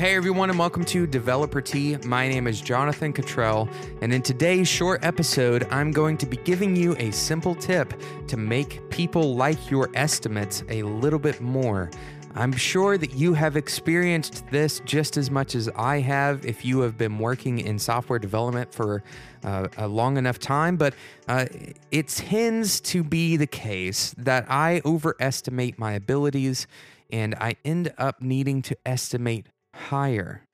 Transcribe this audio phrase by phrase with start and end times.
[0.00, 1.98] Hey everyone, and welcome to Developer Tea.
[2.06, 6.74] My name is Jonathan Cutrell, and in today's short episode, I'm going to be giving
[6.74, 7.92] you a simple tip
[8.28, 11.90] to make people like your estimates a little bit more.
[12.34, 16.80] I'm sure that you have experienced this just as much as I have if you
[16.80, 19.02] have been working in software development for
[19.44, 20.94] uh, a long enough time, but
[21.28, 21.44] uh,
[21.90, 26.66] it tends to be the case that I overestimate my abilities
[27.10, 29.44] and I end up needing to estimate
[29.88, 30.44] higher.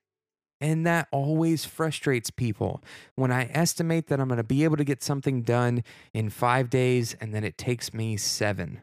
[0.59, 2.81] And that always frustrates people
[3.15, 6.69] when I estimate that I'm going to be able to get something done in five
[6.69, 8.81] days and then it takes me seven.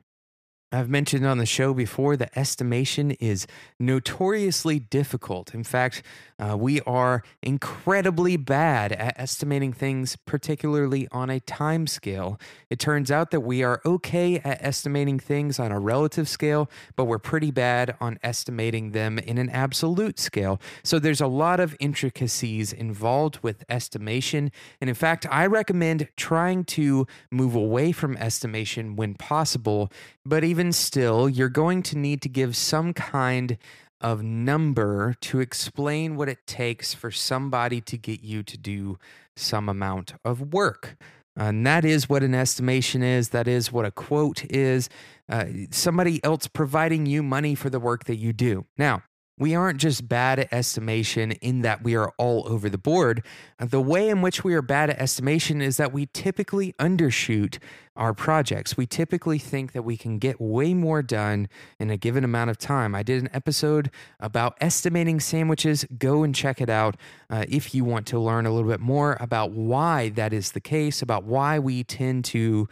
[0.74, 3.46] I've mentioned on the show before that estimation is
[3.78, 5.54] notoriously difficult.
[5.54, 6.02] In fact,
[6.36, 12.40] uh, we are incredibly bad at estimating things, particularly on a time scale.
[12.70, 17.04] It turns out that we are okay at estimating things on a relative scale, but
[17.04, 20.60] we're pretty bad on estimating them in an absolute scale.
[20.82, 24.50] So there's a lot of intricacies involved with estimation.
[24.80, 29.92] And in fact, I recommend trying to move away from estimation when possible.
[30.26, 33.58] But even still, you're going to need to give some kind
[34.00, 38.98] of number to explain what it takes for somebody to get you to do
[39.36, 40.96] some amount of work.
[41.36, 43.30] And that is what an estimation is.
[43.30, 44.88] That is what a quote is.
[45.28, 48.66] Uh, somebody else providing you money for the work that you do.
[48.78, 49.02] Now,
[49.36, 53.24] we aren't just bad at estimation in that we are all over the board.
[53.58, 57.58] The way in which we are bad at estimation is that we typically undershoot
[57.96, 58.76] our projects.
[58.76, 62.58] We typically think that we can get way more done in a given amount of
[62.58, 62.94] time.
[62.94, 65.84] I did an episode about estimating sandwiches.
[65.98, 66.96] Go and check it out
[67.30, 70.60] uh, if you want to learn a little bit more about why that is the
[70.60, 72.68] case, about why we tend to,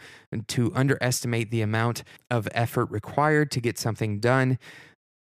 [0.47, 4.57] to underestimate the amount of effort required to get something done.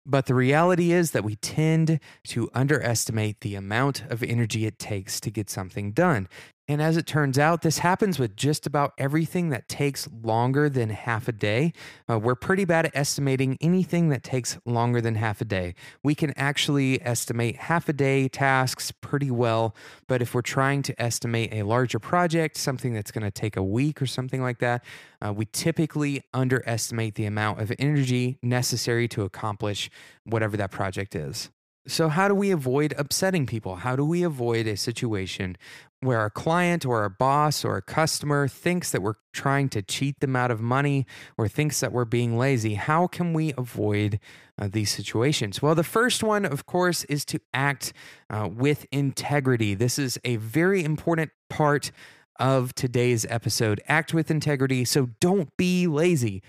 [0.05, 5.19] But the reality is that we tend to underestimate the amount of energy it takes
[5.21, 6.27] to get something done.
[6.67, 10.89] And as it turns out, this happens with just about everything that takes longer than
[10.89, 11.73] half a day.
[12.09, 15.75] Uh, we're pretty bad at estimating anything that takes longer than half a day.
[16.03, 19.75] We can actually estimate half a day tasks pretty well,
[20.07, 23.63] but if we're trying to estimate a larger project, something that's going to take a
[23.63, 24.83] week or something like that,
[25.23, 29.91] uh, we typically underestimate the amount of energy necessary to accomplish
[30.23, 31.51] whatever that project is.
[31.87, 33.75] So, how do we avoid upsetting people?
[33.75, 35.55] How do we avoid a situation
[36.05, 40.19] where our client or our boss or a customer thinks that we're trying to cheat
[40.19, 41.05] them out of money
[41.37, 44.19] or thinks that we're being lazy, how can we avoid
[44.57, 45.61] uh, these situations?
[45.61, 47.91] Well, the first one, of course, is to act
[48.29, 49.73] uh, with integrity.
[49.73, 51.91] This is a very important part
[52.39, 53.81] of today's episode.
[53.87, 54.85] Act with integrity.
[54.85, 56.43] So don't be lazy.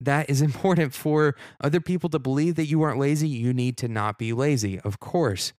[0.00, 3.28] That is important for other people to believe that you aren't lazy.
[3.28, 5.52] You need to not be lazy, of course.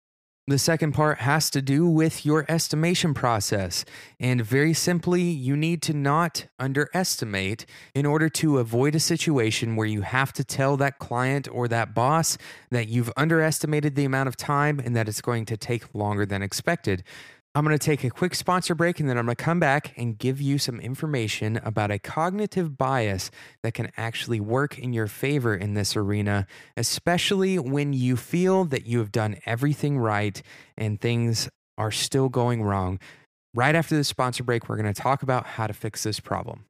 [0.48, 3.84] The second part has to do with your estimation process.
[4.18, 7.64] And very simply, you need to not underestimate
[7.94, 11.94] in order to avoid a situation where you have to tell that client or that
[11.94, 12.38] boss
[12.72, 16.42] that you've underestimated the amount of time and that it's going to take longer than
[16.42, 17.04] expected.
[17.54, 19.92] I'm going to take a quick sponsor break and then I'm going to come back
[19.98, 23.30] and give you some information about a cognitive bias
[23.62, 26.46] that can actually work in your favor in this arena,
[26.78, 30.40] especially when you feel that you have done everything right
[30.78, 32.98] and things are still going wrong.
[33.54, 36.64] Right after the sponsor break, we're going to talk about how to fix this problem.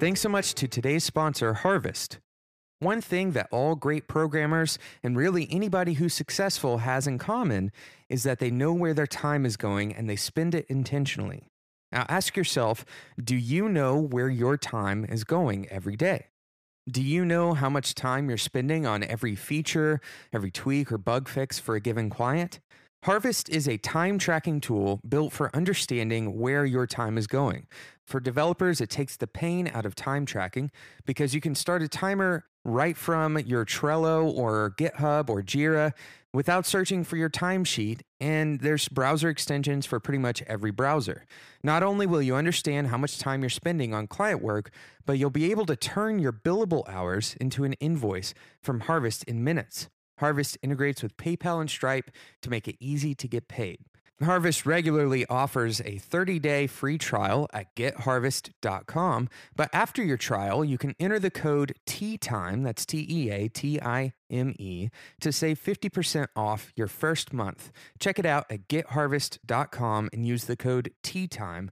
[0.00, 2.20] Thanks so much to today's sponsor, Harvest.
[2.78, 7.72] One thing that all great programmers and really anybody who's successful has in common
[8.10, 11.48] is that they know where their time is going and they spend it intentionally.
[11.90, 12.84] Now ask yourself
[13.22, 16.26] do you know where your time is going every day?
[16.88, 20.00] Do you know how much time you're spending on every feature,
[20.32, 22.60] every tweak, or bug fix for a given client?
[23.04, 27.66] Harvest is a time tracking tool built for understanding where your time is going.
[28.04, 30.70] For developers, it takes the pain out of time tracking
[31.04, 35.92] because you can start a timer right from your Trello or GitHub or Jira
[36.32, 38.00] without searching for your timesheet.
[38.20, 41.24] And there's browser extensions for pretty much every browser.
[41.62, 44.70] Not only will you understand how much time you're spending on client work,
[45.06, 49.44] but you'll be able to turn your billable hours into an invoice from Harvest in
[49.44, 49.88] minutes.
[50.18, 52.10] Harvest integrates with PayPal and Stripe
[52.42, 53.78] to make it easy to get paid.
[54.22, 59.28] Harvest regularly offers a 30 day free trial at getharvest.com.
[59.54, 63.80] But after your trial, you can enter the code TEATIME, that's T E A T
[63.80, 64.88] I M E,
[65.20, 67.70] to save 50% off your first month.
[67.98, 71.70] Check it out at getharvest.com and use the code TEATIME.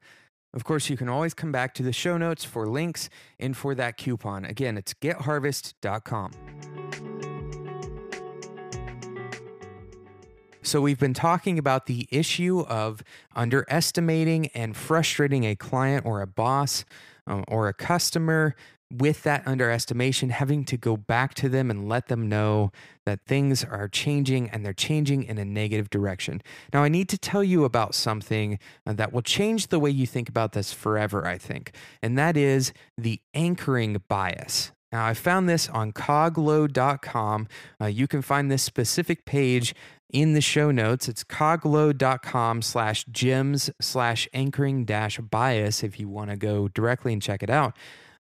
[0.52, 3.08] Of course, you can always come back to the show notes for links
[3.40, 4.44] and for that coupon.
[4.44, 6.30] Again, it's getharvest.com.
[10.64, 13.02] So, we've been talking about the issue of
[13.36, 16.86] underestimating and frustrating a client or a boss
[17.26, 18.56] um, or a customer
[18.90, 22.72] with that underestimation, having to go back to them and let them know
[23.04, 26.40] that things are changing and they're changing in a negative direction.
[26.72, 30.06] Now, I need to tell you about something uh, that will change the way you
[30.06, 34.72] think about this forever, I think, and that is the anchoring bias.
[34.94, 37.48] Now, I found this on coglode.com.
[37.80, 39.74] Uh, you can find this specific page
[40.14, 41.08] in the show notes.
[41.08, 47.20] It's coglode.com slash gems slash anchoring dash bias if you want to go directly and
[47.20, 47.76] check it out.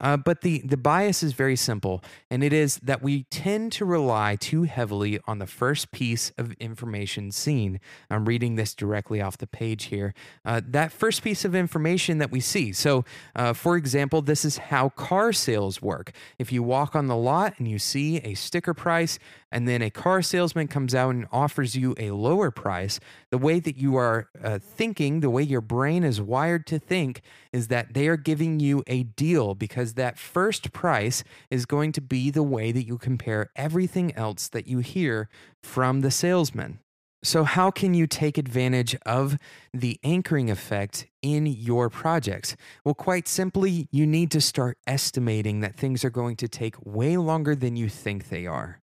[0.01, 3.85] Uh, but the, the bias is very simple, and it is that we tend to
[3.85, 7.81] rely too heavily on the first piece of information seen.
[8.11, 10.15] I'm reading this directly off the page here.
[10.45, 12.73] Uh, that first piece of information that we see.
[12.73, 13.05] So,
[13.35, 16.13] uh, for example, this is how car sales work.
[16.39, 19.19] If you walk on the lot and you see a sticker price,
[19.51, 23.61] and then a car salesman comes out and offers you a lower price, the way
[23.61, 27.23] that you are uh, thinking, the way your brain is wired to think,
[27.53, 32.01] is that they are giving you a deal because that first price is going to
[32.01, 35.29] be the way that you compare everything else that you hear
[35.63, 36.81] from the salesman.
[37.23, 39.39] So, how can you take advantage of
[39.75, 42.55] the anchoring effect in your projects?
[42.85, 47.17] Well, quite simply, you need to start estimating that things are going to take way
[47.17, 48.81] longer than you think they are.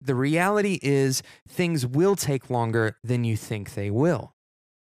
[0.00, 4.35] The reality is, things will take longer than you think they will.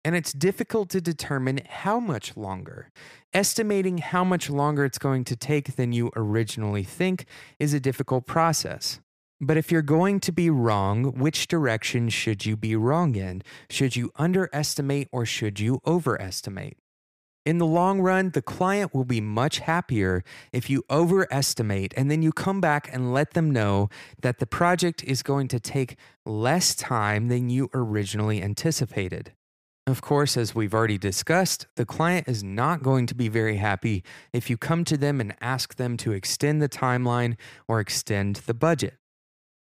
[0.06, 2.92] And it's difficult to determine how much longer.
[3.34, 7.26] Estimating how much longer it's going to take than you originally think
[7.58, 9.00] is a difficult process.
[9.40, 13.42] But if you're going to be wrong, which direction should you be wrong in?
[13.68, 16.76] Should you underestimate or should you overestimate?
[17.44, 22.22] In the long run, the client will be much happier if you overestimate and then
[22.22, 23.88] you come back and let them know
[24.22, 29.32] that the project is going to take less time than you originally anticipated.
[29.88, 34.02] Of course, as we've already discussed, the client is not going to be very happy
[34.32, 37.36] if you come to them and ask them to extend the timeline
[37.68, 38.94] or extend the budget.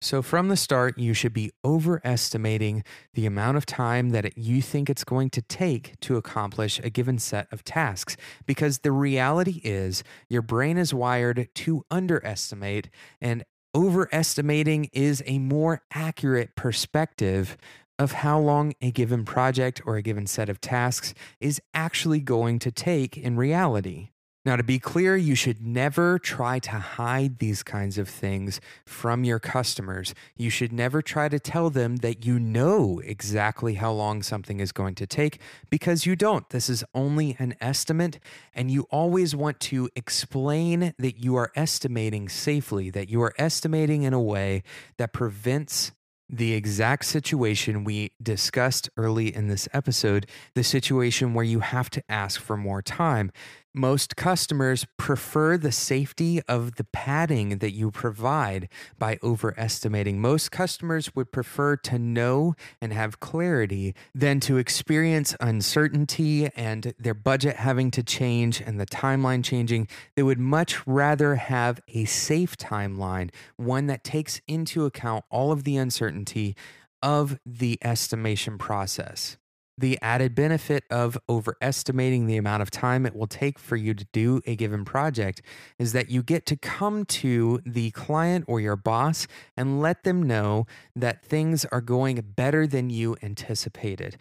[0.01, 2.83] So, from the start, you should be overestimating
[3.13, 7.19] the amount of time that you think it's going to take to accomplish a given
[7.19, 8.17] set of tasks.
[8.47, 12.89] Because the reality is, your brain is wired to underestimate,
[13.21, 17.59] and overestimating is a more accurate perspective
[17.99, 22.59] of how long a given project or a given set of tasks is actually going
[22.59, 24.11] to take in reality.
[24.47, 29.25] Now, to be clear, you should never try to hide these kinds of things from
[29.25, 30.15] your customers.
[30.37, 34.71] You should never try to tell them that you know exactly how long something is
[34.71, 36.49] going to take because you don't.
[36.51, 38.21] This is only an estimate,
[38.55, 44.05] and you always want to explain that you are estimating safely, that you are estimating
[44.05, 44.63] in a way
[44.97, 45.91] that prevents
[46.29, 52.03] the exact situation we discussed early in this episode the situation where you have to
[52.09, 53.31] ask for more time.
[53.79, 60.19] Most customers prefer the safety of the padding that you provide by overestimating.
[60.19, 67.13] Most customers would prefer to know and have clarity than to experience uncertainty and their
[67.13, 69.89] budget having to change and the timeline changing.
[70.15, 75.65] They would much rather have a safe timeline, one that takes into account all of
[75.65, 76.57] the uncertainty
[77.03, 79.37] of the estimation process
[79.79, 84.07] the added benefit of overestimating the amount of time it will take for you to
[84.13, 85.43] do a given project
[85.79, 90.23] is that you get to come to the client or your boss and let them
[90.23, 94.17] know that things are going better than you anticipated.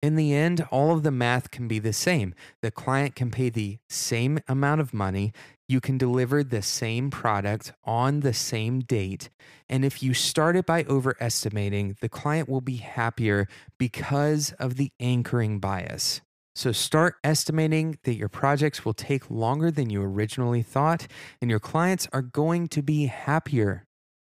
[0.00, 2.34] In the end, all of the math can be the same.
[2.62, 5.32] The client can pay the same amount of money.
[5.68, 9.28] You can deliver the same product on the same date.
[9.68, 13.46] And if you start it by overestimating, the client will be happier
[13.78, 16.22] because of the anchoring bias.
[16.56, 21.06] So start estimating that your projects will take longer than you originally thought,
[21.40, 23.84] and your clients are going to be happier.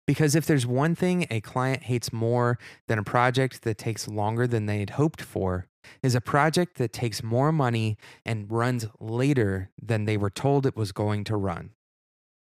[0.07, 4.47] Because if there's one thing a client hates more than a project that takes longer
[4.47, 5.67] than they had hoped for,
[6.03, 10.77] is a project that takes more money and runs later than they were told it
[10.77, 11.71] was going to run.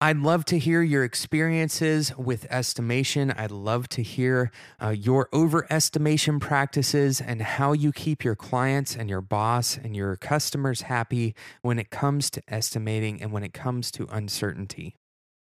[0.01, 3.31] I'd love to hear your experiences with estimation.
[3.31, 9.09] I'd love to hear uh, your overestimation practices and how you keep your clients and
[9.09, 13.91] your boss and your customers happy when it comes to estimating and when it comes
[13.91, 14.97] to uncertainty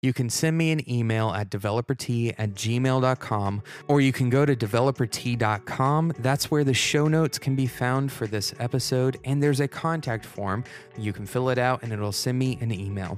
[0.04, 4.56] you can send me an email at developertea at gmail.com or you can go to
[4.56, 6.14] developertea.com.
[6.20, 9.18] That's where the show notes can be found for this episode.
[9.24, 10.66] And there's a contact form.
[10.98, 13.18] You can fill it out and it'll send me an email.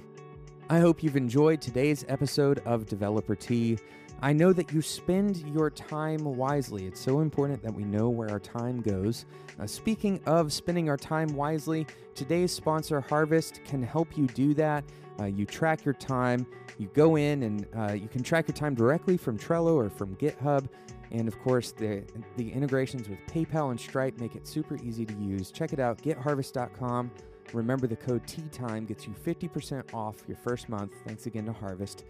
[0.67, 3.77] I hope you've enjoyed today's episode of Developer Tea.
[4.23, 6.87] I know that you spend your time wisely.
[6.87, 9.27] It's so important that we know where our time goes.
[9.59, 14.83] Uh, speaking of spending our time wisely, today's sponsor, Harvest, can help you do that.
[15.19, 16.47] Uh, you track your time,
[16.79, 20.15] you go in and uh, you can track your time directly from Trello or from
[20.15, 20.67] GitHub.
[21.11, 22.03] And of course, the,
[22.37, 25.51] the integrations with PayPal and Stripe make it super easy to use.
[25.51, 27.11] Check it out, getharvest.com.
[27.53, 30.91] Remember, the code TEATIME gets you 50% off your first month.
[31.05, 32.03] Thanks again to Harvest.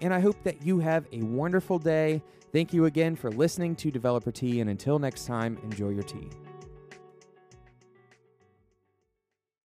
[0.00, 2.22] And I hope that you have a wonderful day.
[2.52, 4.60] Thank you again for listening to Developer Tea.
[4.60, 6.28] And until next time, enjoy your tea.